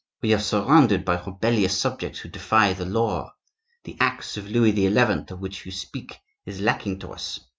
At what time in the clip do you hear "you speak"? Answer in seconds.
5.63-6.17